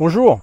[0.00, 0.40] Bonjour,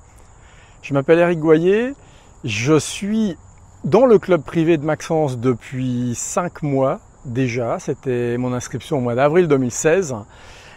[0.83, 1.95] je m'appelle Eric Goyer,
[2.43, 3.35] je suis
[3.83, 9.15] dans le club privé de Maxence depuis 5 mois déjà, c'était mon inscription au mois
[9.15, 10.15] d'avril 2016.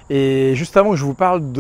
[0.09, 1.53] Et juste avant que je vous parle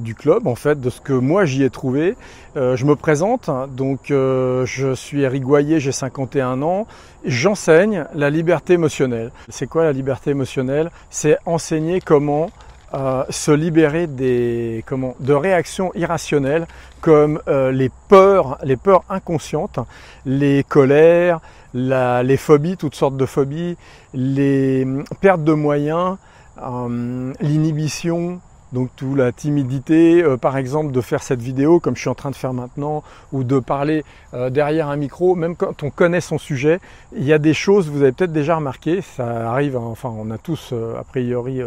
[0.00, 2.16] du club, en fait, de ce que moi j'y ai trouvé,
[2.56, 3.48] euh, je me présente.
[3.70, 6.88] Donc, euh, je suis Eric Goyer, j'ai 51 ans.
[7.24, 9.30] J'enseigne la liberté émotionnelle.
[9.48, 10.90] C'est quoi la liberté émotionnelle?
[11.10, 12.50] C'est enseigner comment
[12.92, 16.66] se libérer des, comment, de réactions irrationnelles
[17.00, 19.78] comme euh, les peurs, les peurs inconscientes,
[20.26, 21.40] les colères,
[21.72, 23.76] les phobies, toutes sortes de phobies,
[24.12, 26.16] les hum, pertes de moyens,
[26.62, 28.40] euh, l'inhibition,
[28.72, 32.14] donc tout la timidité, euh, par exemple, de faire cette vidéo comme je suis en
[32.14, 33.02] train de faire maintenant,
[33.32, 36.80] ou de parler euh, derrière un micro, même quand on connaît son sujet,
[37.16, 40.30] il y a des choses, vous avez peut-être déjà remarqué, ça arrive, hein, enfin on
[40.30, 41.60] a tous euh, a priori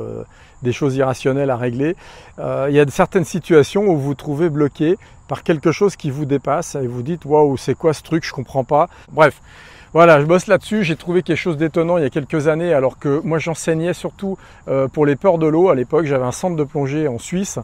[0.62, 1.96] des choses irrationnelles à régler.
[2.40, 4.98] il y a certaines situations où vous vous trouvez bloqué
[5.28, 8.32] par quelque chose qui vous dépasse et vous dites waouh c'est quoi ce truc, je
[8.32, 8.88] comprends pas.
[9.12, 9.42] Bref.
[9.94, 10.84] Voilà, je bosse là-dessus.
[10.84, 14.40] J'ai trouvé quelque chose d'étonnant il y a quelques années, alors que moi j'enseignais surtout
[14.68, 15.70] euh, pour les peurs de l'eau.
[15.70, 17.60] À l'époque, j'avais un centre de plongée en Suisse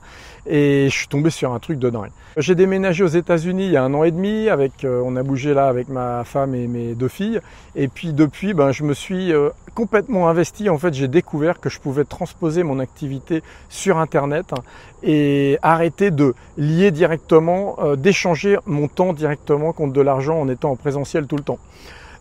[0.46, 2.12] et je suis tombé sur un truc de dingue.
[2.38, 4.48] J'ai déménagé aux États-Unis il y a un an et demi.
[4.48, 7.42] Avec, euh, on a bougé là avec ma femme et mes deux filles.
[7.76, 10.70] Et puis depuis, ben, je me suis euh, complètement investi.
[10.70, 14.54] En fait, j'ai découvert que je pouvais transposer mon activité sur Internet
[15.02, 20.76] et arrêter de lier directement, d'échanger mon temps directement contre de l'argent en étant en
[20.76, 21.58] présentiel tout le temps.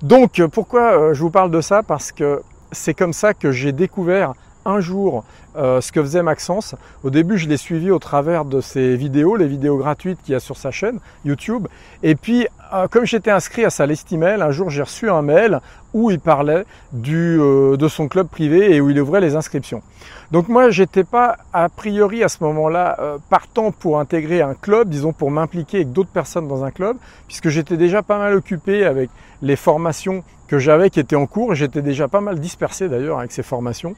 [0.03, 1.83] Donc pourquoi euh, je vous parle de ça?
[1.83, 4.35] Parce que c'est comme ça que j'ai découvert
[4.69, 5.25] un jour
[5.57, 6.75] euh, ce que faisait Maxence.
[7.03, 10.37] Au début, je l'ai suivi au travers de ses vidéos, les vidéos gratuites qu'il y
[10.37, 11.67] a sur sa chaîne YouTube.
[12.03, 15.23] Et puis, euh, comme j'étais inscrit à sa liste email, un jour j'ai reçu un
[15.23, 15.61] mail
[15.95, 16.65] où il parlait
[17.09, 19.83] euh, de son club privé et où il ouvrait les inscriptions.
[20.31, 25.15] Donc moi, j'étais pas a priori à ce moment-là partant pour intégrer un club, disons
[25.15, 29.09] pour m'impliquer avec d'autres personnes dans un club, puisque j'étais déjà pas mal occupé avec
[29.41, 31.55] les formations que j'avais qui étaient en cours.
[31.55, 33.95] J'étais déjà pas mal dispersé d'ailleurs avec ces formations.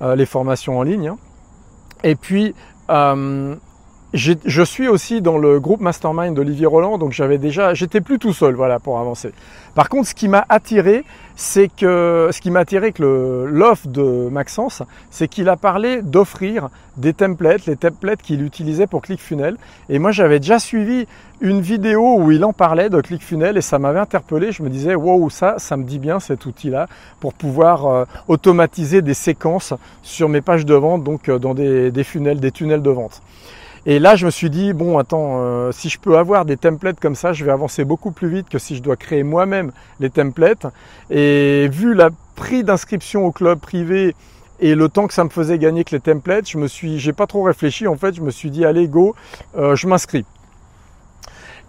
[0.00, 1.12] Euh, les formations en ligne.
[2.04, 2.54] Et puis,
[2.90, 3.56] euh,
[4.14, 8.32] je suis aussi dans le groupe Mastermind d'Olivier Roland, donc j'avais déjà, j'étais plus tout
[8.32, 9.32] seul, voilà, pour avancer.
[9.74, 11.04] Par contre, ce qui m'a attiré,
[11.36, 16.68] c'est que ce qui m'a attiré que l'offre de Maxence, c'est qu'il a parlé d'offrir
[16.96, 19.56] des templates, les templates qu'il utilisait pour ClickFunnels.
[19.88, 21.06] Et moi, j'avais déjà suivi
[21.40, 24.50] une vidéo où il en parlait de ClickFunnels et ça m'avait interpellé.
[24.50, 26.88] Je me disais, wow, ça, ça me dit bien cet outil-là
[27.20, 31.92] pour pouvoir euh, automatiser des séquences sur mes pages de vente, donc euh, dans des,
[31.92, 33.22] des funnels, des tunnels de vente.
[33.90, 37.00] Et là, je me suis dit, bon, attends, euh, si je peux avoir des templates
[37.00, 40.10] comme ça, je vais avancer beaucoup plus vite que si je dois créer moi-même les
[40.10, 40.66] templates.
[41.08, 44.14] Et vu le prix d'inscription au club privé
[44.60, 47.14] et le temps que ça me faisait gagner que les templates, je me suis, j'ai
[47.14, 47.86] pas trop réfléchi.
[47.88, 49.14] En fait, je me suis dit, allez, go,
[49.56, 50.26] euh, je m'inscris.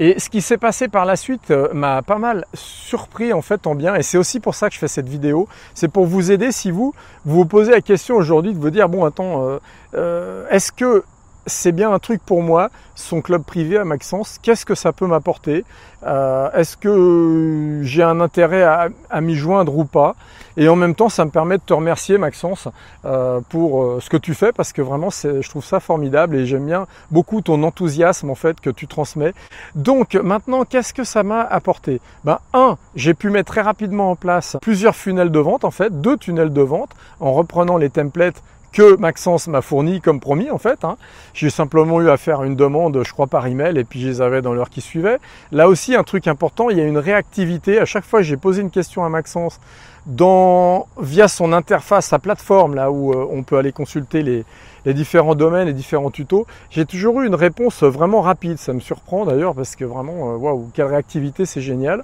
[0.01, 3.65] Et ce qui s'est passé par la suite euh, m'a pas mal surpris en fait
[3.65, 5.47] en bien et c'est aussi pour ça que je fais cette vidéo.
[5.73, 6.93] C'est pour vous aider si vous,
[7.23, 9.59] vous posez la question aujourd'hui de vous dire bon attends
[9.93, 11.03] est-ce que
[11.49, 15.07] c'est bien un truc pour moi, son club privé à Maxence, qu'est-ce que ça peut
[15.07, 15.65] m'apporter?
[16.05, 20.15] Euh, Est-ce que j'ai un intérêt à, m'y joindre ou pas?
[20.57, 22.67] Et en même temps, ça me permet de te remercier Maxence
[23.05, 26.45] euh, pour euh, ce que tu fais parce que vraiment, je trouve ça formidable et
[26.45, 29.33] j'aime bien beaucoup ton enthousiasme en fait que tu transmets.
[29.75, 32.01] Donc maintenant, qu'est-ce que ça m'a apporté?
[32.25, 36.01] Ben un, j'ai pu mettre très rapidement en place plusieurs funnels de vente en fait,
[36.01, 38.41] deux tunnels de vente en reprenant les templates
[38.71, 40.83] que Maxence m'a fourni comme promis en fait.
[40.83, 40.97] Hein.
[41.33, 44.21] J'ai simplement eu à faire une demande, je crois par email, et puis je les
[44.21, 45.17] avais dans l'heure qui suivait.
[45.51, 47.79] Là aussi, un truc important, il y a une réactivité.
[47.79, 49.59] À chaque fois, j'ai posé une question à Maxence
[50.05, 54.45] dans, via son interface, sa plateforme, là où euh, on peut aller consulter les,
[54.85, 56.45] les différents domaines, les différents tutos.
[56.69, 58.57] J'ai toujours eu une réponse vraiment rapide.
[58.57, 62.03] Ça me surprend d'ailleurs parce que vraiment, euh, waouh, quelle réactivité, c'est génial.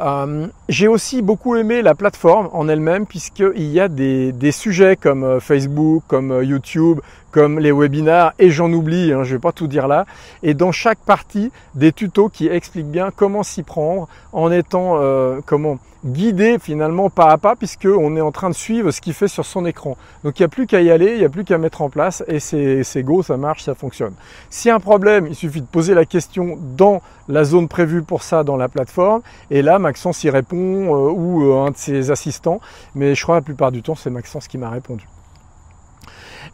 [0.00, 5.24] Euh, j'ai aussi beaucoup aimé la plateforme en elle-même puisqu'il y a des, sujets comme
[5.24, 7.00] euh, Facebook, comme euh, YouTube,
[7.30, 10.06] comme les webinars et j'en oublie, hein, je vais pas tout dire là.
[10.42, 15.40] Et dans chaque partie, des tutos qui expliquent bien comment s'y prendre en étant euh,
[15.44, 19.14] comment guidé finalement pas à pas puisque on est en train de suivre ce qu'il
[19.14, 19.96] fait sur son écran.
[20.24, 21.90] Donc il n'y a plus qu'à y aller, il n'y a plus qu'à mettre en
[21.90, 24.14] place et c'est go, ça marche, ça fonctionne.
[24.48, 28.02] S'il y a un problème, il suffit de poser la question dans la zone prévue
[28.02, 31.76] pour ça dans la plateforme et là Maxence y répond euh, ou euh, un de
[31.76, 32.60] ses assistants,
[32.94, 35.06] mais je crois la plupart du temps c'est Maxence qui m'a répondu.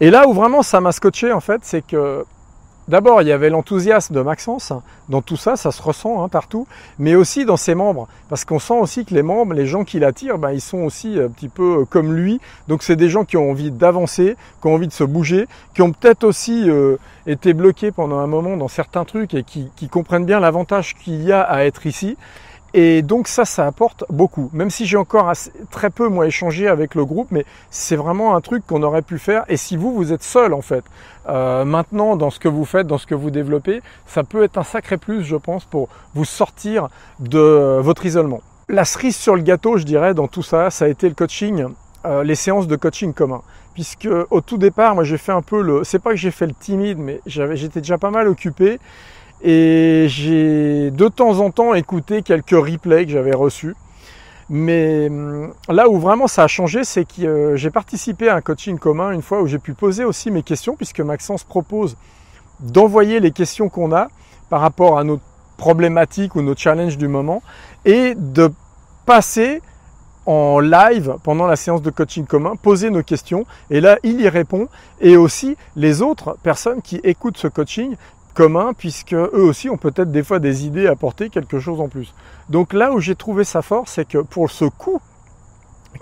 [0.01, 2.25] Et là où vraiment ça m'a scotché en fait, c'est que
[2.89, 4.73] d'abord, il y avait l'enthousiasme de Maxence.
[5.09, 6.67] Dans tout ça, ça se ressent hein, partout.
[6.99, 8.09] Mais aussi dans ses membres.
[8.29, 11.19] Parce qu'on sent aussi que les membres, les gens qui l'attirent, ben, ils sont aussi
[11.21, 12.41] un petit peu euh, comme lui.
[12.69, 15.83] Donc c'est des gens qui ont envie d'avancer, qui ont envie de se bouger, qui
[15.83, 16.97] ont peut-être aussi euh,
[17.27, 21.23] été bloqués pendant un moment dans certains trucs et qui, qui comprennent bien l'avantage qu'il
[21.23, 22.17] y a à être ici.
[22.79, 24.51] Et donc ça, ça apporte beaucoup.
[24.53, 25.33] Même si j'ai encore
[25.71, 29.19] très peu moi échangé avec le groupe, mais c'est vraiment un truc qu'on aurait pu
[29.19, 29.45] faire.
[29.49, 30.85] Et si vous, vous êtes seul en fait,
[31.27, 34.59] euh, maintenant dans ce que vous faites, dans ce que vous développez, ça peut être
[34.59, 36.89] un sacré plus, je pense, pour vous sortir
[37.19, 38.43] de votre isolement.
[38.69, 41.69] La cerise sur le gâteau, je dirais, dans tout ça, ça a été le coaching,
[42.05, 43.41] euh, les séances de coaching commun.
[43.73, 46.47] Puisque au tout départ, moi j'ai fait un peu le, c'est pas que j'ai fait
[46.47, 48.79] le timide, mais j'étais déjà pas mal occupé.
[49.49, 53.77] Et j'ai de temps en temps écouté quelques replays que j'avais reçus.
[54.51, 58.41] Mais hum, là où vraiment ça a changé, c'est que euh, j'ai participé à un
[58.41, 61.97] coaching commun une fois où j'ai pu poser aussi mes questions, puisque Maxence propose
[62.59, 64.09] d'envoyer les questions qu'on a
[64.51, 65.21] par rapport à nos
[65.59, 67.41] problématiques ou nos challenges du moment,
[67.85, 68.51] et de
[69.05, 69.63] passer
[70.27, 74.29] en live pendant la séance de coaching commun, poser nos questions, et là il y
[74.29, 74.67] répond,
[75.01, 77.95] et aussi les autres personnes qui écoutent ce coaching
[78.37, 80.95] commun puisque eux aussi ont peut-être des fois des idées à
[81.31, 82.15] quelque chose en plus.
[82.51, 85.01] Donc là où j'ai trouvé ça fort, c'est que pour ce coût,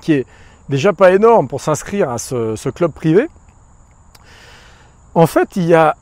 [0.02, 0.26] qui est
[0.68, 3.28] déjà pas énorme pour s'inscrire à ce, club privé,
[5.14, 5.96] en fait, il y a,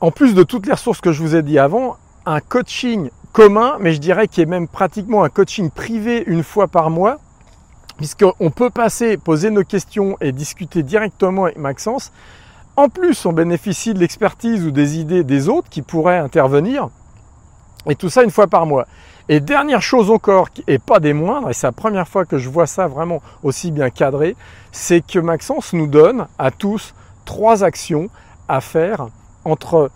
[0.00, 3.76] en plus de toutes les ressources que je vous ai dit avant, un coaching commun,
[3.80, 7.18] mais je dirais qu'il est même pratiquement un coaching privé une fois par mois,
[7.96, 12.12] puisqu'on peut passer, poser nos questions et discuter directement avec Maxence
[12.76, 16.88] en plus, on bénéficie de l'expertise ou des idées des autres qui pourraient intervenir.
[17.88, 18.86] Et tout ça une fois par mois.
[19.28, 22.48] Et dernière chose encore, et pas des moindres, et c'est la première fois que je
[22.48, 24.36] vois ça vraiment aussi bien cadré,
[24.72, 26.94] c'est que Maxence nous donne à tous
[27.24, 28.10] trois actions
[28.48, 29.08] à faire
[29.44, 29.90] entre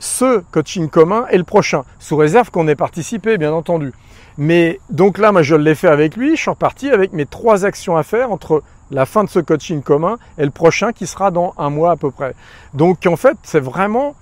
[0.00, 3.92] ce coaching commun et le prochain, sous réserve qu'on ait participé, bien entendu.
[4.36, 7.64] Mais donc là, moi, je l'ai fait avec lui, je suis reparti avec mes trois
[7.64, 11.30] actions à faire entre la fin de ce coaching commun et le prochain qui sera
[11.30, 12.34] dans un mois à peu près.
[12.74, 14.14] Donc en fait, c'est vraiment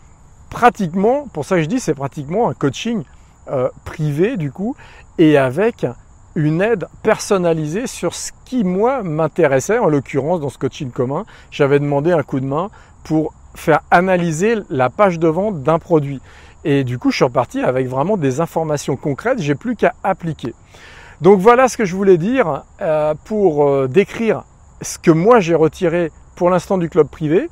[0.50, 3.04] pratiquement, pour ça que je dis, c'est pratiquement un coaching
[3.50, 4.76] euh, privé du coup,
[5.18, 5.86] et avec
[6.34, 11.78] une aide personnalisée sur ce qui moi m'intéressait, en l'occurrence dans ce coaching commun, j'avais
[11.78, 12.70] demandé un coup de main
[13.04, 16.20] pour faire analyser la page de vente d'un produit.
[16.64, 20.54] Et du coup, je suis reparti avec vraiment des informations concrètes, j'ai plus qu'à appliquer.
[21.20, 24.44] Donc voilà ce que je voulais dire euh, pour euh, décrire
[24.82, 27.48] ce que moi j'ai retiré pour l'instant du club privé.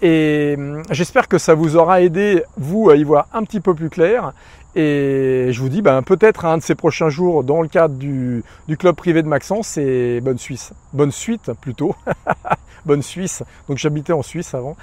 [0.00, 3.74] Et hum, j'espère que ça vous aura aidé, vous, à y voir un petit peu
[3.74, 4.32] plus clair.
[4.74, 8.44] Et je vous dis ben, peut-être un de ces prochains jours dans le cadre du,
[8.68, 10.72] du club privé de Maxence et bonne Suisse.
[10.92, 11.96] Bonne suite plutôt.
[12.86, 13.42] bonne Suisse.
[13.68, 14.76] Donc j'habitais en Suisse avant.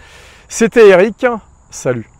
[0.50, 1.26] C'était Eric.
[1.70, 2.15] Salut.